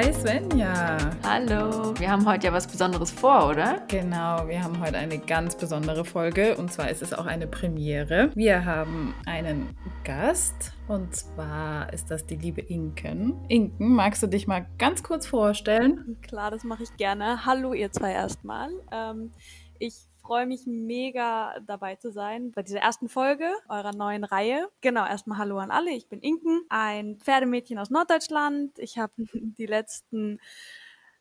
[0.00, 0.96] Hi Svenja.
[1.22, 1.92] Hallo.
[1.98, 3.82] Wir haben heute ja was Besonderes vor, oder?
[3.88, 8.30] Genau, wir haben heute eine ganz besondere Folge und zwar ist es auch eine Premiere.
[8.34, 13.44] Wir haben einen Gast und zwar ist das die liebe Inken.
[13.48, 16.16] Inken, magst du dich mal ganz kurz vorstellen?
[16.22, 17.44] Klar, das mache ich gerne.
[17.44, 18.70] Hallo ihr zwei erstmal.
[18.90, 19.34] Ähm,
[19.78, 24.68] ich freue mich mega dabei zu sein bei dieser ersten Folge eurer neuen Reihe.
[24.80, 25.90] Genau, erstmal Hallo an alle.
[25.90, 28.78] Ich bin Inken, ein Pferdemädchen aus Norddeutschland.
[28.78, 30.38] Ich habe die letzten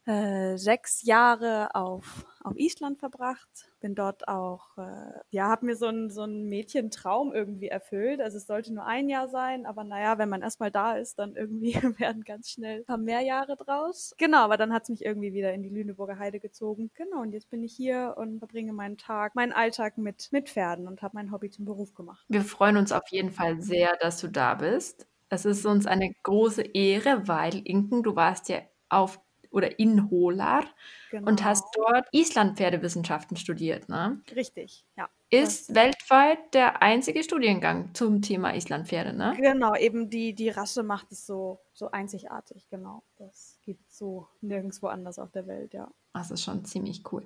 [0.06, 3.69] äh, sechs Jahre auf, auf Island verbracht.
[3.80, 8.22] Bin dort auch, äh, ja, habe mir so ein, so ein Mädchentraum irgendwie erfüllt.
[8.22, 11.36] Also es sollte nur ein Jahr sein, aber naja, wenn man erstmal da ist, dann
[11.36, 14.14] irgendwie werden ganz schnell ein paar mehr Jahre draus.
[14.18, 16.92] Genau, aber dann hat es mich irgendwie wieder in die Lüneburger Heide gezogen.
[16.94, 20.88] Genau, und jetzt bin ich hier und verbringe meinen Tag, meinen Alltag mit, mit Pferden
[20.88, 22.26] und habe mein Hobby zum Beruf gemacht.
[22.28, 25.08] Wir freuen uns auf jeden Fall sehr, dass du da bist.
[25.30, 29.22] Es ist uns eine große Ehre, weil Inken, du warst ja auf
[29.52, 30.66] oder in Holar
[31.12, 31.28] genau.
[31.28, 34.22] und hast dort Islandpferdewissenschaften studiert, ne?
[34.36, 35.10] Richtig, ja.
[35.32, 39.36] Ist weltweit der einzige Studiengang zum Thema Islandpferde, ne?
[39.38, 43.04] Genau, eben die, die Rasse macht es so, so einzigartig, genau.
[43.18, 45.90] Das gibt so nirgendwo anders auf der Welt, ja.
[46.14, 47.24] Das ist schon ziemlich cool.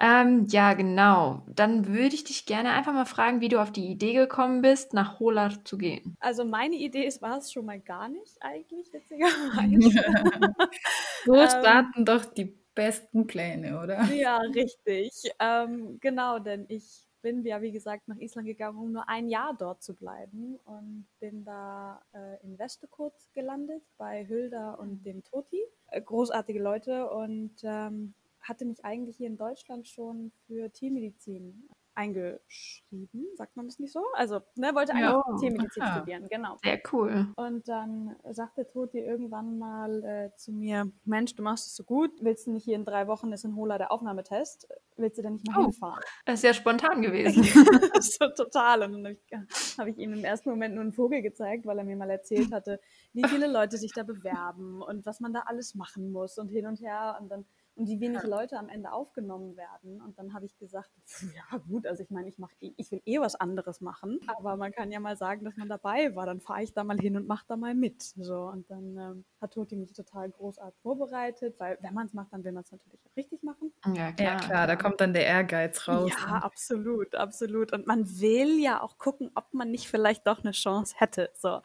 [0.00, 1.42] Ähm, ja, genau.
[1.48, 4.94] Dann würde ich dich gerne einfach mal fragen, wie du auf die Idee gekommen bist,
[4.94, 6.16] nach Holar zu gehen.
[6.20, 10.02] Also meine Idee war es schon mal gar nicht eigentlich, witzigerweise.
[11.24, 14.04] so ähm, starten doch die besten Pläne, oder?
[14.12, 15.10] Ja, richtig.
[15.40, 19.54] Ähm, genau, denn ich bin ja, wie gesagt, nach Island gegangen, um nur ein Jahr
[19.58, 25.60] dort zu bleiben und bin da äh, in Vestekot gelandet bei Hilda und dem Toti.
[25.88, 28.14] Äh, großartige Leute und ähm,
[28.48, 34.04] hatte mich eigentlich hier in Deutschland schon für Tiermedizin eingeschrieben, sagt man das nicht so?
[34.14, 35.36] Also, ne, wollte eigentlich ja.
[35.40, 35.96] Tiermedizin Aha.
[35.96, 36.56] studieren, genau.
[36.62, 37.26] Sehr cool.
[37.34, 42.12] Und dann sagte Toti irgendwann mal äh, zu mir, Mensch, du machst es so gut,
[42.20, 45.32] willst du nicht hier in drei Wochen ist in Hola der Aufnahmetest, willst du denn
[45.32, 46.00] nicht mal oh, hinfahren?
[46.24, 47.42] Das ist ja spontan gewesen.
[48.00, 48.84] so total.
[48.84, 51.78] Und dann habe ich, hab ich ihm im ersten Moment nur einen Vogel gezeigt, weil
[51.78, 52.80] er mir mal erzählt hatte,
[53.12, 56.66] wie viele Leute sich da bewerben und was man da alles machen muss und hin
[56.68, 57.44] und her und dann
[57.78, 60.00] und wie wenig Leute am Ende aufgenommen werden.
[60.02, 60.90] Und dann habe ich gesagt,
[61.34, 64.72] ja gut, also ich meine, ich mach, ich will eh was anderes machen, aber man
[64.72, 66.26] kann ja mal sagen, dass man dabei war.
[66.26, 68.02] Dann fahre ich da mal hin und mache da mal mit.
[68.02, 72.32] So und dann ähm, hat Toti mich total großartig vorbereitet, weil wenn man es macht,
[72.32, 73.72] dann will man es natürlich auch richtig machen.
[73.94, 74.32] Ja klar.
[74.32, 76.10] ja klar, da kommt dann der Ehrgeiz raus.
[76.10, 76.42] Ja, ne?
[76.42, 77.72] absolut, absolut.
[77.72, 81.30] Und man will ja auch gucken, ob man nicht vielleicht doch eine Chance hätte.
[81.34, 81.60] So.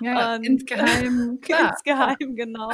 [0.00, 1.70] Ja, und, insgeheim, klar.
[1.70, 2.70] insgeheim, genau.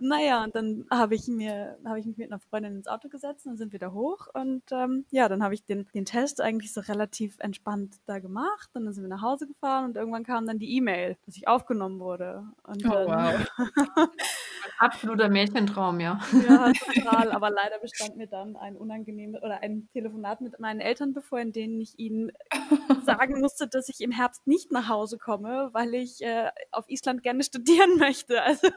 [0.00, 3.46] naja, und dann habe ich mir, habe ich mich mit einer Freundin ins Auto gesetzt
[3.46, 4.26] und sind wieder hoch.
[4.32, 8.70] Und ähm, ja, dann habe ich den, den Test eigentlich so relativ entspannt da gemacht.
[8.74, 11.48] Und dann sind wir nach Hause gefahren und irgendwann kam dann die E-Mail, dass ich
[11.48, 12.44] aufgenommen wurde.
[12.64, 13.46] Und oh, dann, wow.
[14.62, 16.20] Ein absoluter Mädchentraum, ja.
[16.46, 17.32] Ja, total.
[17.32, 21.52] Aber leider bestand mir dann ein unangenehmes oder ein Telefonat mit meinen Eltern bevor, in
[21.52, 22.30] denen ich ihnen
[23.04, 27.22] sagen musste, dass ich im Herbst nicht nach Hause komme, weil ich äh, auf Island
[27.22, 28.42] gerne studieren möchte.
[28.42, 28.68] Also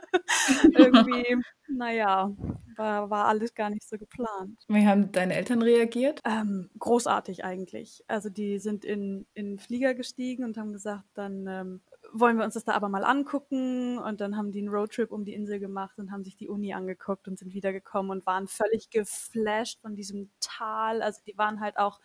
[0.63, 2.31] irgendwie, naja,
[2.77, 4.63] war, war alles gar nicht so geplant.
[4.67, 6.19] Wie haben deine Eltern reagiert?
[6.25, 8.03] Ähm, großartig eigentlich.
[8.07, 11.81] Also die sind in, in Flieger gestiegen und haben gesagt, dann ähm,
[12.11, 13.97] wollen wir uns das da aber mal angucken.
[13.97, 16.73] Und dann haben die einen Roadtrip um die Insel gemacht und haben sich die Uni
[16.73, 21.01] angeguckt und sind wiedergekommen und waren völlig geflasht von diesem Tal.
[21.01, 21.99] Also die waren halt auch,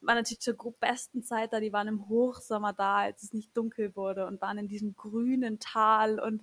[0.00, 3.94] waren natürlich zur besten Zeit da, die waren im Hochsommer da, als es nicht dunkel
[3.96, 6.42] wurde und waren in diesem grünen Tal und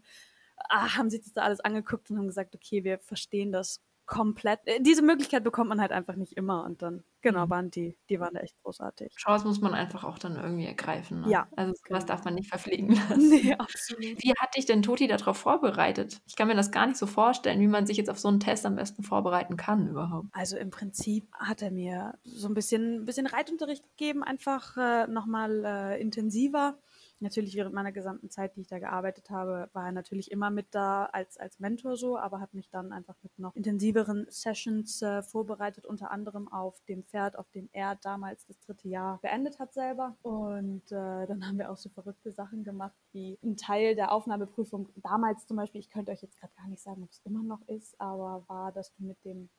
[0.69, 4.61] ah, haben sich das da alles angeguckt und haben gesagt, okay, wir verstehen das komplett.
[4.65, 7.49] Äh, diese Möglichkeit bekommt man halt einfach nicht immer und dann, genau, mhm.
[7.51, 9.13] waren die, die waren da echt großartig.
[9.15, 11.21] Chance muss man einfach auch dann irgendwie ergreifen.
[11.21, 11.29] Ne?
[11.29, 11.47] Ja.
[11.55, 11.99] Also sowas genau.
[12.05, 13.29] darf man nicht verfliegen lassen.
[13.29, 14.23] Nee, absolut.
[14.23, 16.21] Wie hat dich denn Toti darauf vorbereitet?
[16.25, 18.39] Ich kann mir das gar nicht so vorstellen, wie man sich jetzt auf so einen
[18.39, 20.27] Test am besten vorbereiten kann überhaupt.
[20.31, 25.07] Also im Prinzip hat er mir so ein bisschen, ein bisschen Reitunterricht gegeben, einfach äh,
[25.07, 26.77] nochmal äh, intensiver
[27.19, 30.67] natürlich während meiner gesamten Zeit, die ich da gearbeitet habe, war er natürlich immer mit
[30.71, 35.23] da als, als Mentor so, aber hat mich dann einfach mit noch intensiveren Sessions äh,
[35.23, 39.73] vorbereitet, unter anderem auf dem Pferd, auf dem er damals das dritte Jahr beendet hat
[39.73, 40.15] selber.
[40.21, 44.89] Und äh, dann haben wir auch so verrückte Sachen gemacht, wie ein Teil der Aufnahmeprüfung
[44.95, 47.61] damals zum Beispiel, ich könnte euch jetzt gerade gar nicht sagen, ob es immer noch
[47.67, 49.49] ist, aber war, dass du mit dem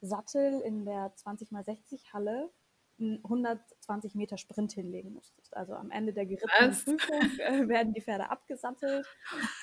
[0.00, 2.50] Sattel in der 20x60 Halle
[2.98, 5.56] einen 120 Meter Sprint hinlegen musstest.
[5.56, 6.84] Also am Ende der gerittenen Was?
[6.84, 6.98] Prüfung
[7.40, 9.06] äh, werden die Pferde abgesattelt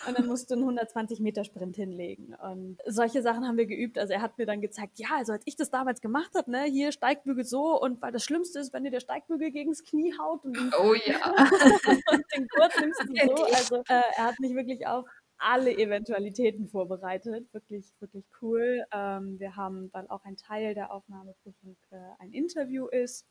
[0.07, 2.36] und dann musst du einen 120 Meter Sprint hinlegen.
[2.36, 3.98] Und solche Sachen haben wir geübt.
[3.98, 6.63] Also er hat mir dann gezeigt, ja, also als ich das damals gemacht habe, ne,
[6.63, 10.44] hier Steigbügel so und weil das Schlimmste ist, wenn dir der Steigbügel gegens Knie haut
[10.44, 11.18] und, oh, ja.
[12.12, 13.44] und den Gurt nimmst du so.
[13.45, 15.06] Also äh, er hat mich wirklich auf
[15.41, 17.51] alle Eventualitäten vorbereitet.
[17.53, 18.83] Wirklich, wirklich cool.
[18.93, 23.27] Ähm, wir haben, weil auch ein Teil der Aufnahmeprüfung äh, ein Interview ist,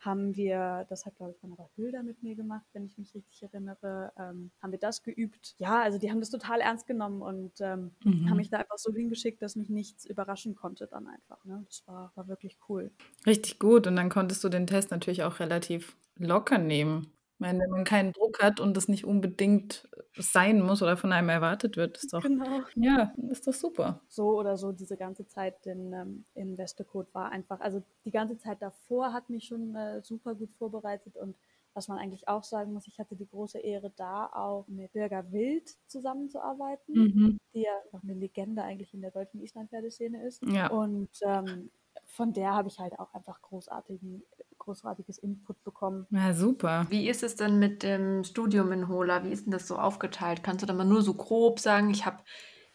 [0.00, 3.42] haben wir, das hat glaube ich Vanessa Hülder mit mir gemacht, wenn ich mich richtig
[3.42, 5.54] erinnere, ähm, haben wir das geübt.
[5.58, 8.30] Ja, also die haben das total ernst genommen und ähm, mhm.
[8.30, 11.44] haben mich da einfach so hingeschickt, dass mich nichts überraschen konnte dann einfach.
[11.44, 11.62] Ne?
[11.66, 12.90] Das war, war wirklich cool.
[13.26, 17.70] Richtig gut und dann konntest du den Test natürlich auch relativ locker nehmen meine, wenn
[17.70, 21.98] man keinen Druck hat und das nicht unbedingt sein muss oder von einem erwartet wird,
[21.98, 22.62] ist doch, Genau.
[22.74, 24.00] ja, ist doch super.
[24.08, 28.36] So oder so, diese ganze Zeit in, ähm, in Westecode war einfach, also die ganze
[28.38, 31.36] Zeit davor hat mich schon äh, super gut vorbereitet und
[31.72, 35.30] was man eigentlich auch sagen muss, ich hatte die große Ehre, da auch mit Birger
[35.30, 37.38] Wild zusammenzuarbeiten, Mhm.
[37.54, 40.42] die ja noch eine Legende eigentlich in der deutschen Islandpferdeszene ist.
[40.44, 40.66] Ja.
[40.68, 41.70] Und ähm,
[42.06, 44.24] von der habe ich halt auch einfach großartigen
[44.70, 46.06] großartiges Input bekommen.
[46.10, 46.86] Ja, super.
[46.90, 49.24] Wie ist es denn mit dem Studium in Hola?
[49.24, 50.42] Wie ist denn das so aufgeteilt?
[50.44, 51.90] Kannst du da mal nur so grob sagen?
[51.90, 52.22] Ich habe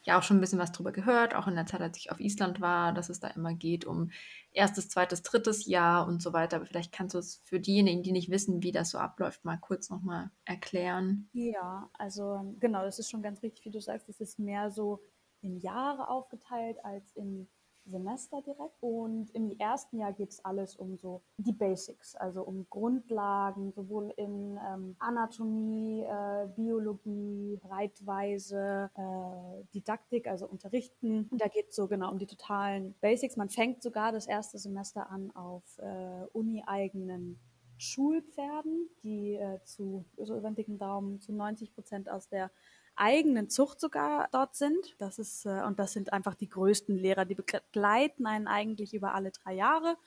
[0.04, 2.20] ja auch schon ein bisschen was drüber gehört, auch in der Zeit, als ich auf
[2.20, 4.12] Island war, dass es da immer geht um
[4.52, 6.58] erstes, zweites, drittes Jahr und so weiter.
[6.58, 9.58] Aber vielleicht kannst du es für diejenigen, die nicht wissen, wie das so abläuft, mal
[9.58, 11.30] kurz nochmal erklären.
[11.32, 14.10] Ja, also genau, das ist schon ganz richtig, wie du sagst.
[14.10, 15.02] Es ist mehr so
[15.42, 17.48] in Jahre aufgeteilt als in
[17.86, 18.76] Semester direkt.
[18.82, 24.14] Und im ersten Jahr geht es alles um so die Basics, also um Grundlagen, sowohl
[24.18, 31.28] in ähm, Anatomie, äh, Biologie, Reitweise, äh, Didaktik, also Unterrichten.
[31.30, 33.38] Und da geht es so genau um die totalen Basics.
[33.38, 37.40] Man fängt sogar das erste Semester an auf äh, uni-eigenen
[37.78, 42.52] Schulpferden, die äh, zu, so über den dicken Daumen, zu 90 Prozent aus der
[42.96, 44.96] eigenen Zucht sogar dort sind.
[44.98, 49.14] Das ist, äh, und das sind einfach die größten Lehrer, die begleiten einen eigentlich über
[49.14, 49.98] alle drei Jahre.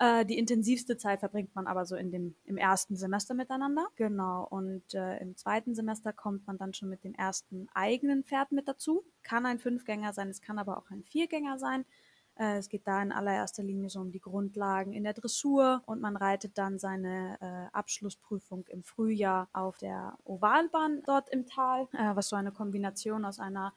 [0.00, 3.86] Äh, die intensivste Zeit verbringt man aber so in dem, im ersten Semester miteinander.
[3.96, 4.46] Genau.
[4.48, 8.66] Und äh, im zweiten Semester kommt man dann schon mit dem ersten eigenen Pferd mit
[8.66, 9.04] dazu.
[9.22, 11.84] Kann ein Fünfgänger sein, es kann aber auch ein Viergänger sein.
[12.40, 16.00] Äh, es geht da in allererster Linie so um die Grundlagen in der Dressur und
[16.00, 22.16] man reitet dann seine äh, Abschlussprüfung im Frühjahr auf der Ovalbahn dort im Tal, äh,
[22.16, 23.74] was so eine Kombination aus einer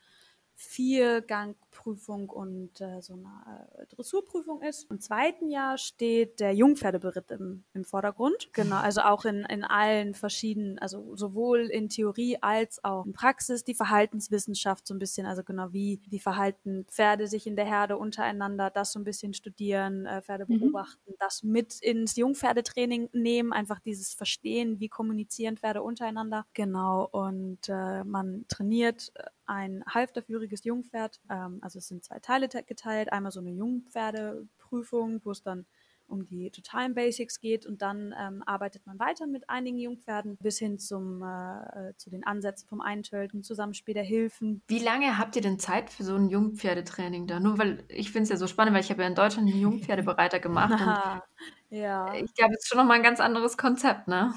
[0.55, 4.89] Viergangprüfung und äh, so eine äh, Dressurprüfung ist.
[4.89, 8.49] Im zweiten Jahr steht der Jungpferdeberitt im, im Vordergrund.
[8.53, 13.63] Genau, also auch in, in allen verschiedenen, also sowohl in Theorie als auch in Praxis,
[13.63, 17.97] die Verhaltenswissenschaft so ein bisschen, also genau wie, wie verhalten Pferde sich in der Herde
[17.97, 20.59] untereinander, das so ein bisschen studieren, äh, Pferde mhm.
[20.59, 26.45] beobachten, das mit ins Jungpferdetraining nehmen, einfach dieses Verstehen, wie kommunizieren Pferde untereinander.
[26.53, 31.19] Genau, und äh, man trainiert äh, ein halfterführiges Jungpferd.
[31.29, 33.11] Ähm, also es sind zwei Teile geteilt.
[33.11, 35.65] Einmal so eine Jungpferdeprüfung, wo es dann
[36.07, 40.59] um die totalen Basics geht und dann ähm, arbeitet man weiter mit einigen Jungpferden bis
[40.59, 44.61] hin zum, äh, äh zu den Ansätzen vom Eintölten, Zusammenspiel der Hilfen.
[44.67, 47.39] Wie lange habt ihr denn Zeit für so ein Jungpferdetraining da?
[47.39, 49.59] Nur weil ich finde es ja so spannend, weil ich habe ja in Deutschland einen
[49.59, 50.73] Jungpferdebereiter gemacht
[51.69, 52.13] ja.
[52.13, 54.33] ich glaube, es ist schon nochmal ein ganz anderes Konzept, ne?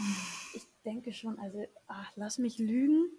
[0.54, 3.10] Ich denke schon, also ach, lass mich lügen.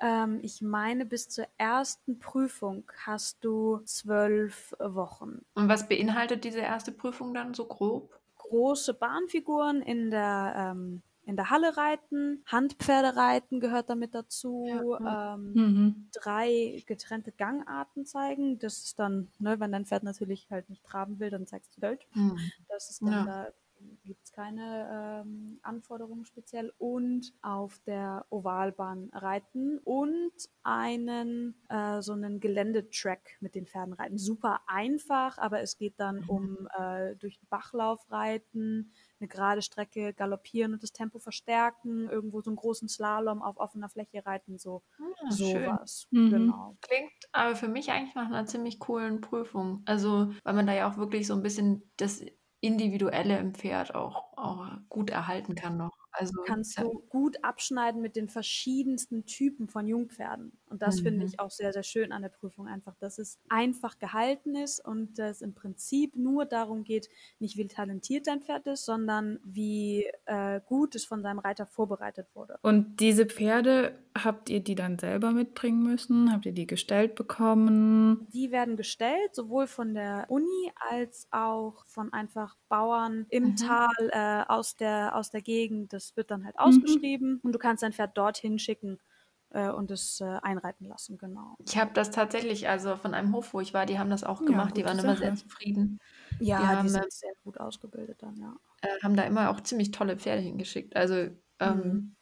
[0.00, 5.44] Ähm, ich meine, bis zur ersten Prüfung hast du zwölf Wochen.
[5.54, 8.18] Und was beinhaltet diese erste Prüfung dann so grob?
[8.38, 15.34] Große Bahnfiguren in der ähm, in der Halle reiten, Handpferde reiten gehört damit dazu, ja.
[15.34, 16.08] ähm, mhm.
[16.12, 18.58] drei getrennte Gangarten zeigen.
[18.58, 21.80] Das ist dann, ne, wenn dein Pferd natürlich halt nicht traben will, dann zeigst du
[21.80, 22.04] Deutsch.
[22.14, 22.36] Mhm.
[22.68, 23.24] Das ist dann ja.
[23.24, 23.48] da
[24.04, 32.12] gibt es keine ähm, Anforderungen speziell und auf der Ovalbahn reiten und einen äh, so
[32.12, 34.18] einen Geländetrack mit den Pferden reiten.
[34.18, 36.28] Super einfach, aber es geht dann mhm.
[36.28, 42.40] um äh, durch den Bachlauf reiten, eine gerade Strecke galoppieren und das Tempo verstärken, irgendwo
[42.40, 46.06] so einen großen Slalom auf offener Fläche reiten, so ah, sowas.
[46.10, 46.30] Mhm.
[46.30, 46.76] Genau.
[46.80, 49.82] Klingt aber für mich eigentlich nach einer ziemlich coolen Prüfung.
[49.84, 52.24] Also, weil man da ja auch wirklich so ein bisschen das
[52.60, 56.00] Individuelle im Pferd auch, auch gut erhalten kann noch.
[56.12, 60.52] Also kannst du gut abschneiden mit den verschiedensten Typen von Jungpferden.
[60.66, 61.04] Und das mhm.
[61.04, 64.84] finde ich auch sehr, sehr schön an der Prüfung einfach, dass es einfach gehalten ist
[64.84, 70.06] und es im Prinzip nur darum geht, nicht wie talentiert dein Pferd ist, sondern wie
[70.26, 72.58] äh, gut es von seinem Reiter vorbereitet wurde.
[72.62, 76.32] Und diese Pferde, habt ihr die dann selber mitbringen müssen?
[76.32, 78.26] Habt ihr die gestellt bekommen?
[78.32, 83.56] Die werden gestellt, sowohl von der Uni als auch von einfach Bauern im mhm.
[83.56, 85.92] Tal äh, aus, der, aus der Gegend.
[85.92, 86.60] Das wird dann halt mhm.
[86.60, 87.40] ausgeschrieben mhm.
[87.42, 88.98] und du kannst dein Pferd dorthin schicken
[89.50, 91.56] äh, und es äh, einreiten lassen, genau.
[91.66, 94.44] Ich habe das tatsächlich, also von einem Hof, wo ich war, die haben das auch
[94.44, 95.06] gemacht, ja, die waren Sache.
[95.06, 95.98] immer sehr zufrieden.
[96.38, 98.54] Ja, die, haben, die sind sehr gut ausgebildet dann, ja.
[98.82, 100.96] Äh, haben da immer auch ziemlich tolle Pferde hingeschickt.
[100.96, 102.16] Also ähm, mhm.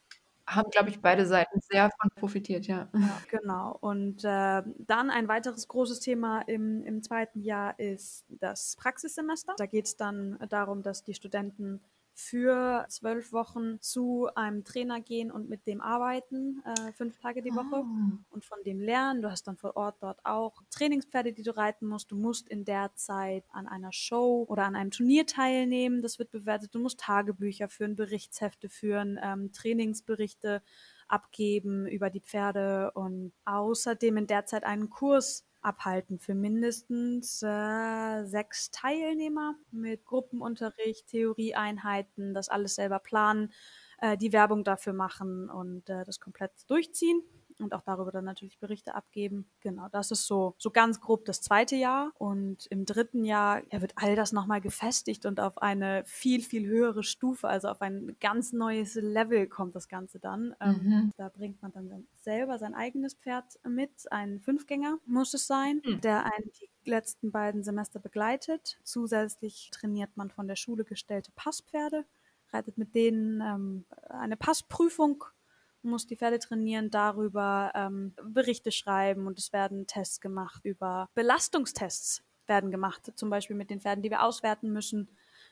[0.49, 2.89] Haben, glaube ich, beide Seiten sehr von profitiert, ja.
[2.93, 3.77] ja genau.
[3.79, 9.53] Und äh, dann ein weiteres großes Thema im, im zweiten Jahr ist das Praxissemester.
[9.57, 11.81] Da geht es dann darum, dass die Studenten
[12.19, 17.55] für zwölf Wochen zu einem Trainer gehen und mit dem arbeiten, äh, fünf Tage die
[17.55, 18.17] Woche oh.
[18.29, 19.21] und von dem lernen.
[19.21, 22.11] Du hast dann vor Ort dort auch Trainingspferde, die du reiten musst.
[22.11, 26.01] Du musst in der Zeit an einer Show oder an einem Turnier teilnehmen.
[26.01, 26.75] Das wird bewertet.
[26.75, 30.61] Du musst Tagebücher führen, Berichtshefte führen, ähm, Trainingsberichte
[31.07, 38.25] abgeben über die Pferde und außerdem in der Zeit einen Kurs abhalten für mindestens äh,
[38.25, 43.51] sechs Teilnehmer mit Gruppenunterricht, Theorieeinheiten, das alles selber planen,
[43.99, 47.21] äh, die Werbung dafür machen und äh, das komplett durchziehen
[47.63, 49.49] und auch darüber dann natürlich Berichte abgeben.
[49.61, 52.11] Genau, das ist so, so ganz grob das zweite Jahr.
[52.17, 56.67] Und im dritten Jahr ja, wird all das nochmal gefestigt und auf eine viel, viel
[56.67, 60.55] höhere Stufe, also auf ein ganz neues Level kommt das Ganze dann.
[60.59, 61.11] Ähm, mhm.
[61.17, 66.01] Da bringt man dann selber sein eigenes Pferd mit, ein Fünfgänger muss es sein, mhm.
[66.01, 68.79] der einen die letzten beiden Semester begleitet.
[68.83, 72.05] Zusätzlich trainiert man von der Schule gestellte Passpferde
[72.51, 75.23] reitet mit denen ähm, eine Passprüfung
[75.81, 82.23] muss die Pferde trainieren, darüber ähm, Berichte schreiben und es werden Tests gemacht über Belastungstests
[82.47, 85.09] werden gemacht, zum Beispiel mit den Pferden, die wir auswerten müssen,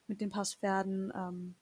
[0.08, 1.12] mit den Passpferden.
[1.16, 1.56] Ähm,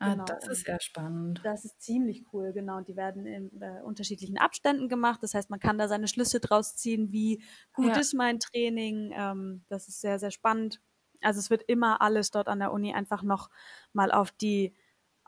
[0.00, 0.24] Ah, genau.
[0.26, 1.40] das ist ja spannend.
[1.42, 2.76] Das ist ziemlich cool, genau.
[2.76, 5.22] Und die werden in äh, unterschiedlichen Abständen gemacht.
[5.22, 7.98] Das heißt, man kann da seine Schlüsse draus ziehen, wie gut ja.
[7.98, 9.12] ist mein Training.
[9.12, 10.80] Ähm, das ist sehr, sehr spannend.
[11.20, 13.50] Also es wird immer alles dort an der Uni einfach noch
[13.92, 14.72] mal auf die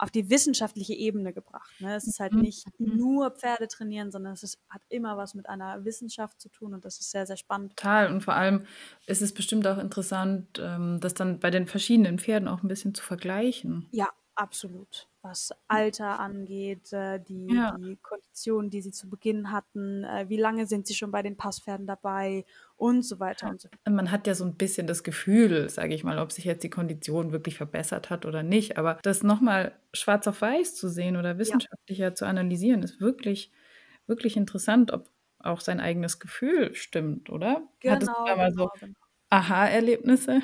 [0.00, 1.70] auf die wissenschaftliche Ebene gebracht.
[1.80, 1.94] Ne?
[1.94, 2.40] Es ist halt mhm.
[2.40, 2.96] nicht mhm.
[2.96, 6.84] nur Pferde trainieren, sondern es ist, hat immer was mit einer Wissenschaft zu tun und
[6.84, 7.76] das ist sehr, sehr spannend.
[7.76, 8.12] Total.
[8.12, 8.64] Und vor allem
[9.06, 12.94] ist es bestimmt auch interessant, ähm, das dann bei den verschiedenen Pferden auch ein bisschen
[12.94, 13.88] zu vergleichen.
[13.92, 17.76] Ja, absolut was Alter angeht, äh, die, ja.
[17.78, 21.36] die Konditionen, die sie zu Beginn hatten, äh, wie lange sind sie schon bei den
[21.36, 22.44] Passpferden dabei
[22.76, 23.80] und so weiter und so fort.
[23.88, 26.70] Man hat ja so ein bisschen das Gefühl, sage ich mal, ob sich jetzt die
[26.70, 31.38] Kondition wirklich verbessert hat oder nicht, aber das nochmal schwarz auf weiß zu sehen oder
[31.38, 32.14] wissenschaftlicher ja.
[32.14, 33.52] zu analysieren, ist wirklich,
[34.06, 37.62] wirklich interessant, ob auch sein eigenes Gefühl stimmt, oder?
[37.80, 38.99] Genau, Hattest du da mal genau, so genau.
[39.30, 40.42] Aha-Erlebnisse?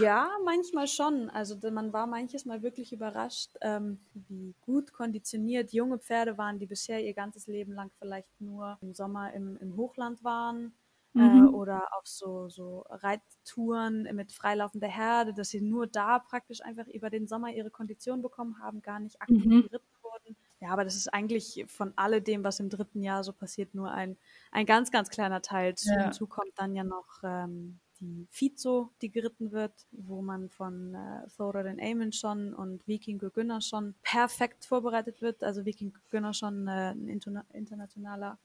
[0.00, 1.28] Ja, manchmal schon.
[1.28, 6.66] Also man war manches Mal wirklich überrascht, ähm, wie gut konditioniert junge Pferde waren, die
[6.66, 10.72] bisher ihr ganzes Leben lang vielleicht nur im Sommer im, im Hochland waren.
[11.14, 11.46] Äh, mhm.
[11.46, 16.86] Äh, oder auf so, so Reittouren mit freilaufender Herde, dass sie nur da praktisch einfach
[16.86, 19.62] über den Sommer ihre Kondition bekommen haben, gar nicht aktiv mhm.
[19.62, 20.36] geritten wurden.
[20.60, 24.16] Ja, aber das ist eigentlich von alledem, was im dritten Jahr so passiert, nur ein,
[24.52, 25.74] ein ganz, ganz kleiner Teil.
[25.78, 26.04] Ja.
[26.04, 31.28] Hinzu kommt dann ja noch ähm, die Fizo, die geritten wird, wo man von äh,
[31.36, 35.42] Thoradin Amundsen und Viking Gunnarsson perfekt vorbereitet wird.
[35.42, 37.08] Also Viking Gunnarsson, äh, ein
[37.52, 38.38] internationaler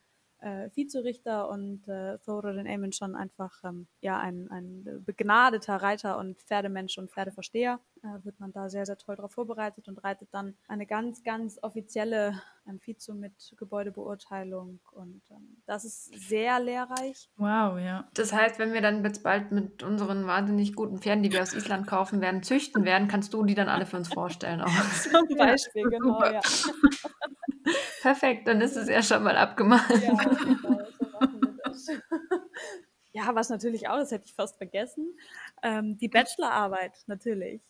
[0.45, 6.99] äh, Vizerichter und äh, Thoradin Amundsen einfach ähm, ja, ein, ein begnadeter Reiter und Pferdemensch
[6.99, 7.79] und Pferdeversteher.
[8.03, 11.57] Äh, wird man da sehr, sehr toll darauf vorbereitet und reitet dann eine ganz, ganz
[11.63, 17.29] offizielle ein Vizo mit Gebäudebeurteilung und ähm, das ist sehr lehrreich.
[17.37, 18.07] Wow, ja.
[18.15, 21.53] Das heißt, wenn wir dann jetzt bald mit unseren wahnsinnig guten Pferden, die wir aus
[21.53, 24.61] Island kaufen werden, züchten werden, kannst du die dann alle für uns vorstellen.
[24.61, 24.69] Auch.
[25.11, 26.41] Zum Beispiel, genau, ja.
[28.01, 29.89] Perfekt, dann ist es ja schon mal abgemacht.
[29.89, 31.89] Ja, genau, so machen wir das.
[33.12, 35.17] Ja, was natürlich auch, das hätte ich fast vergessen,
[35.63, 37.62] ähm, die Bachelorarbeit natürlich.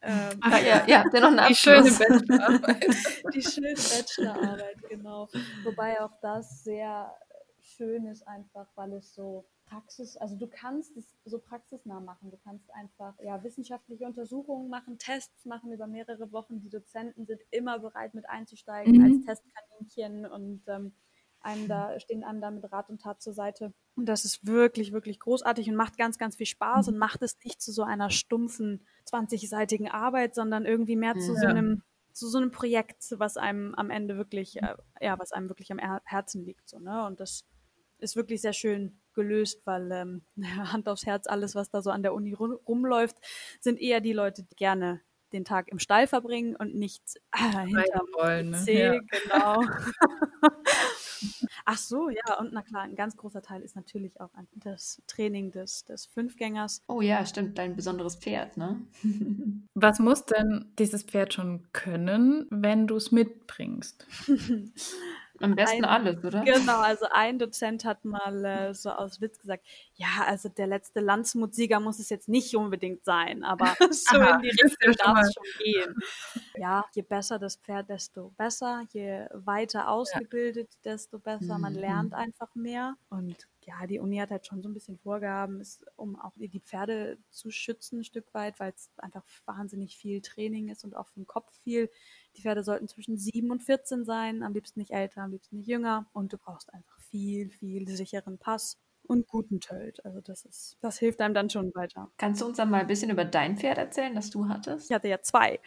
[0.00, 2.86] Ähm, Ach ja, ja, habt noch eine Die schöne Bachelorarbeit.
[3.34, 5.28] die schöne Bachelorarbeit, genau.
[5.64, 7.12] Wobei auch das sehr
[7.60, 12.30] schön ist, einfach weil es so Praxis, also du kannst es so praxisnah machen.
[12.30, 16.60] Du kannst einfach ja, wissenschaftliche Untersuchungen machen, Tests machen über mehrere Wochen.
[16.60, 19.04] Die Dozenten sind immer bereit, mit einzusteigen mhm.
[19.04, 20.92] als Testkaninchen und ähm,
[21.40, 23.72] einem da, stehen einem da mit Rat und Tat zur Seite.
[23.94, 26.94] Und das ist wirklich, wirklich großartig und macht ganz, ganz viel Spaß mhm.
[26.94, 31.40] und macht es nicht zu so einer stumpfen 20-seitigen Arbeit, sondern irgendwie mehr zu ja.
[31.40, 31.82] so einem
[32.12, 35.78] zu so einem Projekt, was einem am Ende wirklich, äh, ja, was einem wirklich am
[35.78, 36.66] Herzen liegt.
[36.66, 37.04] So, ne?
[37.06, 37.44] Und das
[37.98, 40.22] ist wirklich sehr schön gelöst, weil ähm,
[40.72, 43.16] Hand aufs Herz, alles, was da so an der Uni rumläuft,
[43.60, 45.00] sind eher die Leute, die gerne
[45.32, 48.64] den Tag im Stall verbringen und nicht äh, hinterm wollen, ne?
[48.68, 49.00] ja.
[49.00, 49.64] genau.
[51.64, 55.50] Ach so, ja, und na klar, ein ganz großer Teil ist natürlich auch das Training
[55.50, 56.82] des, des Fünfgängers.
[56.86, 58.80] Oh ja, stimmt, dein besonderes Pferd, ne?
[59.74, 64.06] Was muss denn dieses Pferd schon können, wenn du es mitbringst?
[65.40, 66.42] Am besten ein, alles, oder?
[66.42, 71.00] Genau, also ein Dozent hat mal äh, so aus Witz gesagt, ja, also der letzte
[71.00, 75.34] Landsmutsieger muss es jetzt nicht unbedingt sein, aber so Aha, in die Richtung darf es
[75.34, 75.94] schon gehen.
[76.56, 80.92] Ja, je besser das Pferd, desto besser, je weiter ausgebildet, ja.
[80.92, 81.58] desto besser.
[81.58, 81.80] Man mhm.
[81.80, 85.84] lernt einfach mehr und ja, die Uni hat halt schon so ein bisschen Vorgaben, ist,
[85.96, 90.68] um auch die Pferde zu schützen, ein Stück weit, weil es einfach wahnsinnig viel Training
[90.68, 91.90] ist und auch den Kopf viel.
[92.36, 95.66] Die Pferde sollten zwischen 7 und 14 sein, am liebsten nicht älter, am liebsten nicht
[95.66, 96.06] jünger.
[96.12, 100.04] Und du brauchst einfach viel, viel sicheren Pass und guten Tölt.
[100.04, 102.10] Also das ist, das hilft einem dann schon weiter.
[102.18, 104.88] Kannst du uns dann mal ein bisschen über dein Pferd erzählen, das du hattest?
[104.88, 105.60] Ich hatte ja zwei.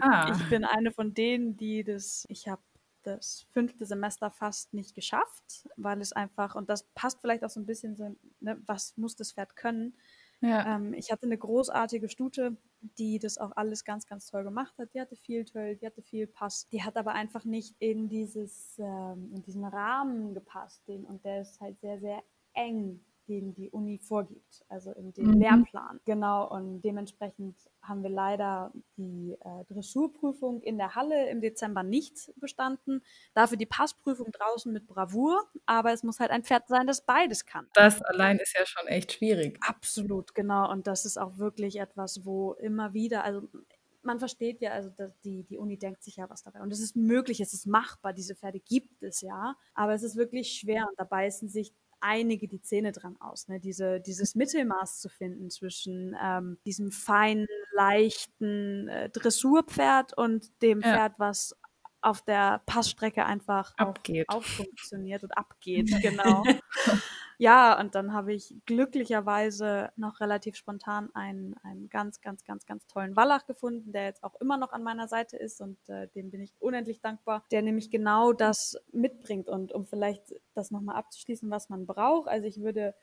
[0.00, 0.34] Ah.
[0.34, 2.62] Ich bin eine von denen, die das, ich habe
[3.02, 7.60] das fünfte Semester fast nicht geschafft, weil es einfach, und das passt vielleicht auch so
[7.60, 9.94] ein bisschen so, ne, was muss das Pferd können?
[10.40, 10.76] Ja.
[10.76, 14.94] Ähm, ich hatte eine großartige Stute, die das auch alles ganz, ganz toll gemacht hat.
[14.94, 16.68] Die hatte viel Töll, die hatte viel Pass.
[16.68, 20.86] Die hat aber einfach nicht in dieses, ähm, in diesen Rahmen gepasst.
[20.86, 22.22] Den, und der ist halt sehr, sehr
[22.54, 25.40] eng den die Uni vorgibt, also in den mhm.
[25.40, 26.00] Lehrplan.
[26.04, 32.32] Genau, und dementsprechend haben wir leider die äh, Dressurprüfung in der Halle im Dezember nicht
[32.36, 33.02] bestanden.
[33.34, 37.46] Dafür die Passprüfung draußen mit Bravour, aber es muss halt ein Pferd sein, das beides
[37.46, 37.66] kann.
[37.74, 39.58] Das allein ist ja schon echt schwierig.
[39.60, 40.70] Absolut, genau.
[40.70, 43.48] Und das ist auch wirklich etwas, wo immer wieder, also
[44.02, 44.90] man versteht ja, also
[45.24, 46.60] die, die Uni denkt sich ja was dabei.
[46.60, 50.16] Und es ist möglich, es ist machbar, diese Pferde gibt es ja, aber es ist
[50.16, 53.60] wirklich schwer und da beißen sich einige die Zähne dran aus, ne?
[53.60, 60.94] Diese, dieses Mittelmaß zu finden zwischen ähm, diesem feinen, leichten äh, Dressurpferd und dem ja.
[60.94, 61.56] Pferd, was
[62.00, 64.28] auf der Passstrecke einfach abgeht.
[64.28, 66.44] Auch funktioniert und abgeht, genau.
[67.38, 72.84] ja, und dann habe ich glücklicherweise noch relativ spontan einen, einen ganz, ganz, ganz, ganz
[72.88, 76.32] tollen Wallach gefunden, der jetzt auch immer noch an meiner Seite ist und äh, dem
[76.32, 79.48] bin ich unendlich dankbar, der nämlich genau das mitbringt.
[79.48, 82.94] Und um vielleicht das nochmal abzuschließen, was man braucht, also ich würde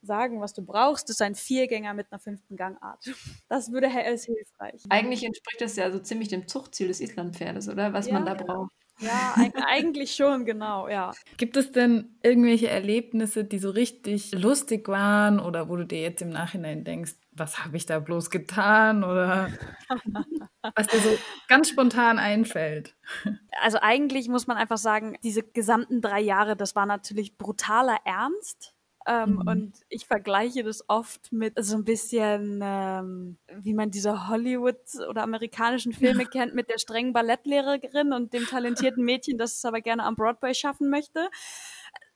[0.00, 3.04] sagen, was du brauchst, ist ein Viergänger mit einer fünften Gangart.
[3.48, 4.82] Das würde ist hilfreich.
[4.88, 7.92] Eigentlich entspricht das ja so ziemlich dem Zuchtziel des Islandpferdes, oder?
[7.92, 8.72] Was ja, man da braucht.
[9.02, 9.34] Ja,
[9.66, 11.12] eigentlich schon, genau, ja.
[11.36, 16.22] Gibt es denn irgendwelche Erlebnisse, die so richtig lustig waren oder wo du dir jetzt
[16.22, 19.48] im Nachhinein denkst, was habe ich da bloß getan oder
[20.76, 22.94] was dir so ganz spontan einfällt?
[23.60, 28.74] Also eigentlich muss man einfach sagen, diese gesamten drei Jahre, das war natürlich brutaler Ernst.
[29.06, 29.48] Ähm, mhm.
[29.48, 35.22] Und ich vergleiche das oft mit so ein bisschen, ähm, wie man diese Hollywood- oder
[35.22, 36.28] amerikanischen Filme ja.
[36.28, 40.54] kennt, mit der strengen Ballettlehrerin und dem talentierten Mädchen, das es aber gerne am Broadway
[40.54, 41.28] schaffen möchte.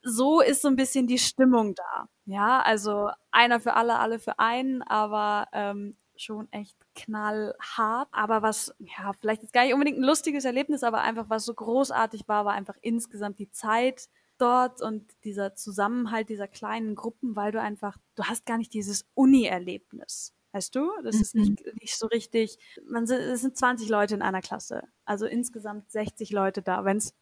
[0.02, 2.08] So ist so ein bisschen die Stimmung da.
[2.26, 8.08] Ja, also einer für alle, alle für einen, aber ähm, schon echt knallhart.
[8.12, 11.54] Aber was, ja, vielleicht ist gar nicht unbedingt ein lustiges Erlebnis, aber einfach was so
[11.54, 17.52] großartig war, war einfach insgesamt die Zeit, dort und dieser Zusammenhalt dieser kleinen Gruppen, weil
[17.52, 20.34] du einfach, du hast gar nicht dieses Uni-Erlebnis.
[20.56, 20.90] Weißt du?
[21.02, 21.20] Das mhm.
[21.20, 21.72] ist nicht, mhm.
[21.80, 22.58] nicht so richtig.
[22.88, 24.84] Man, es sind 20 Leute in einer Klasse.
[25.04, 26.84] Also insgesamt 60 Leute da.
[26.84, 27.14] Wenn es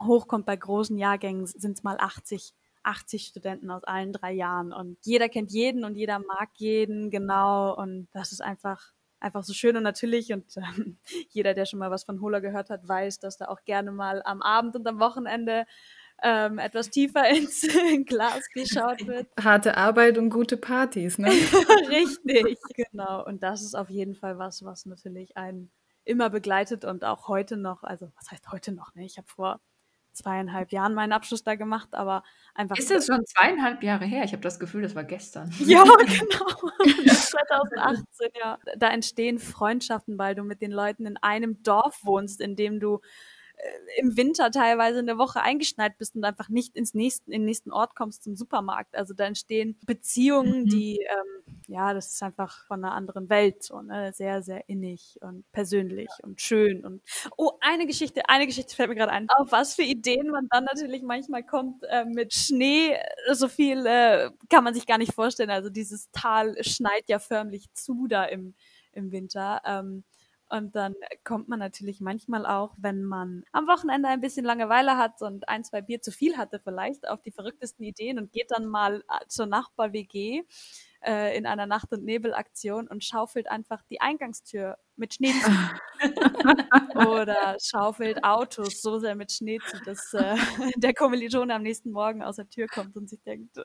[0.00, 4.72] hochkommt bei großen Jahrgängen, sind es mal 80, 80 Studenten aus allen drei Jahren.
[4.72, 7.74] Und jeder kennt jeden und jeder mag jeden, genau.
[7.76, 10.32] Und das ist einfach, einfach so schön und natürlich.
[10.32, 10.98] Und ähm,
[11.30, 14.22] jeder, der schon mal was von Hola gehört hat, weiß, dass da auch gerne mal
[14.24, 15.66] am Abend und am Wochenende
[16.22, 17.66] ähm, etwas tiefer ins
[18.06, 19.28] Glas geschaut wird.
[19.42, 21.28] Harte Arbeit und gute Partys, ne?
[21.88, 23.24] Richtig, genau.
[23.24, 25.70] Und das ist auf jeden Fall was, was natürlich einen
[26.04, 29.04] immer begleitet und auch heute noch, also was heißt heute noch, ne?
[29.04, 29.60] Ich habe vor
[30.12, 32.76] zweieinhalb Jahren meinen Abschluss da gemacht, aber einfach.
[32.76, 34.24] Ist das schon zweieinhalb Jahre her?
[34.24, 35.52] Ich habe das Gefühl, das war gestern.
[35.60, 37.14] Ja, genau.
[37.14, 38.58] 2018, ja.
[38.76, 43.00] Da entstehen Freundschaften, weil du mit den Leuten in einem Dorf wohnst, in dem du
[43.96, 47.72] im Winter teilweise eine Woche eingeschneit bist und einfach nicht ins nächsten, in den nächsten
[47.72, 48.94] Ort kommst zum Supermarkt.
[48.94, 50.66] Also da entstehen Beziehungen, mhm.
[50.66, 54.12] die, ähm, ja, das ist einfach von einer anderen Welt, so, ne?
[54.12, 56.24] sehr, sehr innig und persönlich ja.
[56.24, 56.84] und schön.
[56.84, 57.02] Und
[57.36, 59.26] oh, eine Geschichte, eine Geschichte fällt mir gerade ein.
[59.30, 62.96] Auf was für Ideen man dann natürlich manchmal kommt äh, mit Schnee,
[63.32, 65.50] so viel äh, kann man sich gar nicht vorstellen.
[65.50, 68.54] Also dieses Tal schneit ja förmlich zu da im,
[68.92, 69.60] im Winter.
[69.64, 70.04] Ähm,
[70.50, 75.20] Und dann kommt man natürlich manchmal auch, wenn man am Wochenende ein bisschen Langeweile hat
[75.20, 78.66] und ein, zwei Bier zu viel hatte vielleicht, auf die verrücktesten Ideen und geht dann
[78.66, 80.42] mal äh, zur Nachbar-WG
[81.04, 85.50] äh, in einer Nacht- und Nebelaktion und schaufelt einfach die Eingangstür mit Schnee zu.
[87.08, 90.36] Oder schaufelt Autos so sehr mit Schnee zu, dass äh,
[90.76, 93.58] der Kommilitone am nächsten Morgen aus der Tür kommt und sich denkt,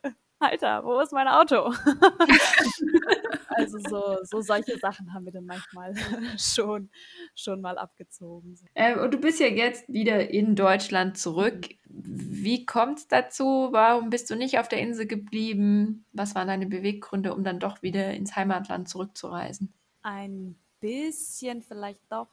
[0.44, 1.74] Alter, wo ist mein Auto?
[3.50, 5.94] also so, so solche Sachen haben wir dann manchmal
[6.38, 6.90] schon,
[7.36, 8.58] schon mal abgezogen.
[8.74, 11.70] Äh, und du bist ja jetzt wieder in Deutschland zurück.
[11.86, 13.70] Wie kommt es dazu?
[13.72, 16.06] Warum bist du nicht auf der Insel geblieben?
[16.12, 19.74] Was waren deine Beweggründe, um dann doch wieder ins Heimatland zurückzureisen?
[20.02, 22.30] Ein bisschen vielleicht doch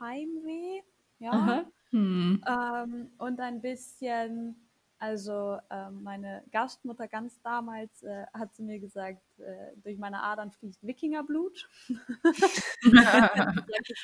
[0.00, 0.82] Heimweh,
[1.18, 1.64] ja.
[1.90, 2.42] Hm.
[2.46, 4.63] Ähm, und ein bisschen
[5.04, 10.50] also ähm, meine Gastmutter ganz damals äh, hat zu mir gesagt, äh, durch meine Adern
[10.50, 11.68] fließt Wikingerblut.
[11.90, 11.98] ich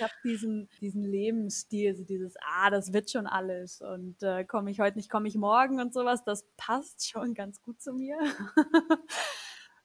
[0.02, 4.80] habe diesen, diesen Lebensstil, so dieses, ah, das wird schon alles und äh, komme ich
[4.80, 8.18] heute nicht, komme ich morgen und sowas, das passt schon ganz gut zu mir.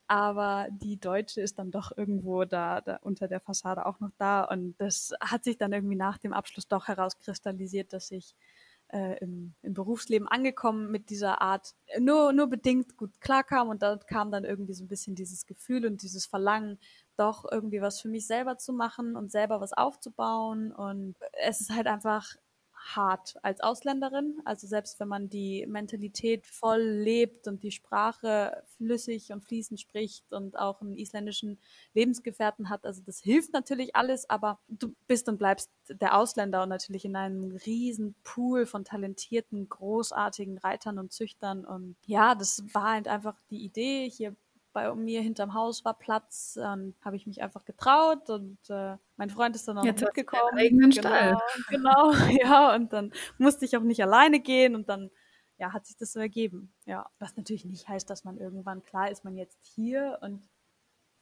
[0.06, 4.44] aber die Deutsche ist dann doch irgendwo da, da, unter der Fassade auch noch da.
[4.44, 8.36] Und das hat sich dann irgendwie nach dem Abschluss doch herauskristallisiert, dass ich
[8.88, 13.96] äh, im, im, Berufsleben angekommen mit dieser Art, nur, nur bedingt gut klarkam und da
[13.96, 16.78] kam dann irgendwie so ein bisschen dieses Gefühl und dieses Verlangen,
[17.16, 20.72] doch irgendwie was für mich selber zu machen und selber was aufzubauen.
[20.72, 22.36] Und es ist halt einfach
[22.94, 24.40] hart als Ausländerin.
[24.44, 30.32] Also selbst wenn man die Mentalität voll lebt und die Sprache flüssig und fließend spricht
[30.32, 31.58] und auch einen isländischen
[31.94, 36.68] Lebensgefährten hat, also das hilft natürlich alles, aber du bist und bleibst der Ausländer und
[36.68, 41.64] natürlich in einem riesen Pool von talentierten, großartigen Reitern und Züchtern.
[41.64, 44.36] Und ja, das war halt einfach die Idee, hier
[44.76, 49.30] bei mir hinterm Haus war Platz, dann habe ich mich einfach getraut und äh, mein
[49.30, 50.58] Freund ist dann auch Jetzt mitgekommen.
[50.58, 51.38] Eigenen genau, Stall.
[51.70, 52.12] genau,
[52.42, 55.10] ja, und dann musste ich auch nicht alleine gehen und dann
[55.56, 56.74] ja, hat sich das so ergeben.
[56.84, 60.46] Ja, was natürlich nicht heißt, dass man irgendwann klar ist, man jetzt hier und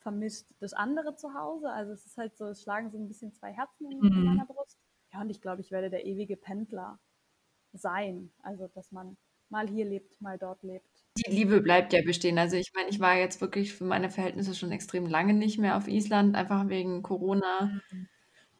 [0.00, 1.70] vermisst das andere zu Hause.
[1.70, 4.24] Also es ist halt so, es schlagen so ein bisschen zwei Herzen in, mhm.
[4.24, 4.80] meiner Brust.
[5.12, 6.98] Ja, und ich glaube, ich werde der ewige Pendler
[7.72, 8.32] sein.
[8.42, 9.16] Also, dass man
[9.48, 10.93] mal hier lebt, mal dort lebt.
[11.16, 12.38] Die Liebe bleibt ja bestehen.
[12.38, 15.76] Also ich meine, ich war jetzt wirklich für meine Verhältnisse schon extrem lange nicht mehr
[15.76, 18.08] auf Island, einfach wegen Corona mhm.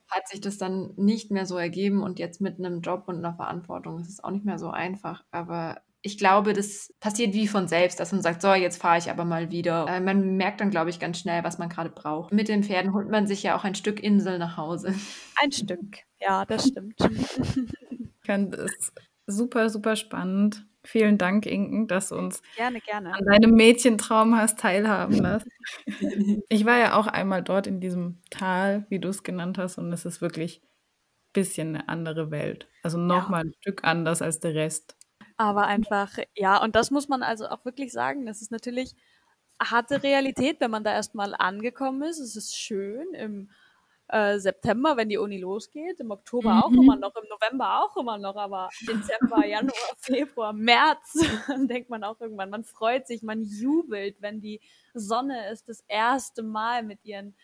[0.08, 3.34] hat sich das dann nicht mehr so ergeben und jetzt mit einem Job und einer
[3.34, 5.24] Verantwortung ist es auch nicht mehr so einfach.
[5.32, 9.10] Aber ich glaube, das passiert wie von selbst, dass man sagt, so, jetzt fahre ich
[9.10, 9.86] aber mal wieder.
[9.88, 12.32] Äh, man merkt dann, glaube ich, ganz schnell, was man gerade braucht.
[12.32, 14.94] Mit den Pferden holt man sich ja auch ein Stück Insel nach Hause.
[15.42, 16.98] Ein Stück, ja, das stimmt.
[18.26, 18.90] Ich fand es
[19.26, 23.14] super, super spannend Vielen Dank, Inken, dass du uns gerne, gerne.
[23.14, 25.50] an deinem Mädchentraum hast teilhaben lassen.
[26.48, 29.92] ich war ja auch einmal dort in diesem Tal, wie du es genannt hast, und
[29.92, 32.68] es ist wirklich ein bisschen eine andere Welt.
[32.82, 33.50] Also nochmal ja.
[33.50, 34.96] ein Stück anders als der Rest.
[35.36, 38.94] Aber einfach, ja, und das muss man also auch wirklich sagen, das ist natürlich
[39.60, 42.18] harte Realität, wenn man da erstmal angekommen ist.
[42.18, 43.50] Es ist schön im
[44.08, 46.62] äh, September, wenn die Uni losgeht, im Oktober mhm.
[46.62, 51.90] auch immer noch, im November auch immer noch, aber Dezember, Januar, Februar, März, dann denkt
[51.90, 54.60] man auch irgendwann, man freut sich, man jubelt, wenn die
[54.92, 57.34] Sonne ist das erste Mal mit ihren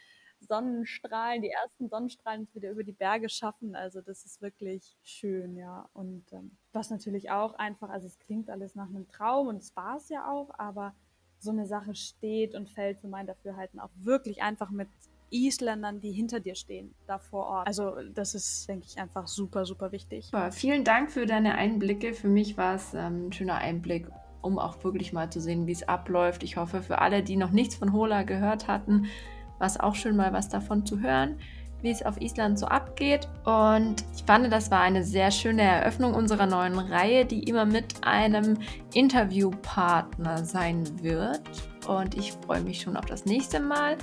[0.40, 3.75] Sonnenstrahlen, die ersten Sonnenstrahlen wieder über die Berge schaffen.
[3.75, 5.88] Also das ist wirklich schön, ja.
[5.92, 9.77] Und ähm, was natürlich auch einfach, also es klingt alles nach einem Traum und es
[9.77, 10.94] war es ja auch, aber
[11.38, 14.88] so eine Sache steht und fällt für mein Dafürhalten auch wirklich einfach mit
[15.31, 17.66] Isländern, die hinter dir stehen, da vor Ort.
[17.66, 20.27] Also das ist, denke ich, einfach super, super wichtig.
[20.27, 20.53] Super.
[20.53, 22.14] Vielen Dank für deine Einblicke.
[22.14, 24.09] Für mich war es ähm, ein schöner Einblick,
[24.43, 26.43] um auch wirklich mal zu sehen, wie es abläuft.
[26.43, 29.07] Ich hoffe, für alle, die noch nichts von Hola gehört hatten,
[29.59, 31.37] war es auch schön, mal was davon zu hören
[31.83, 33.29] wie es auf Island so abgeht.
[33.45, 38.05] Und ich fand, das war eine sehr schöne Eröffnung unserer neuen Reihe, die immer mit
[38.05, 38.59] einem
[38.95, 41.69] Interviewpartner sein wird.
[41.87, 43.97] Und ich freue mich schon auf das nächste Mal.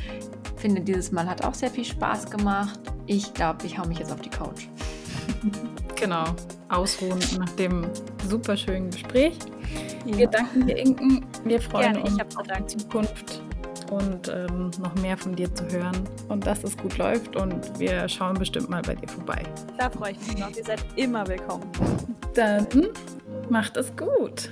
[0.56, 2.80] Ich finde, dieses Mal hat auch sehr viel Spaß gemacht.
[3.06, 4.68] Ich glaube, ich hau mich jetzt auf die Couch.
[6.00, 6.26] Genau,
[6.70, 7.88] ausruhen nach dem
[8.30, 9.36] super schönen Gespräch.
[10.06, 10.16] Ja.
[10.16, 11.26] Wir danken dir, Inken.
[11.44, 13.42] Wir freuen Gerne, uns auf die Zukunft
[13.90, 15.98] und ähm, noch mehr von dir zu hören
[16.30, 19.42] und dass es gut läuft und wir schauen bestimmt mal bei dir vorbei.
[19.78, 20.56] Da freue ich mich noch.
[20.56, 21.66] Ihr seid immer willkommen.
[22.36, 22.68] Dann
[23.50, 24.52] macht es gut.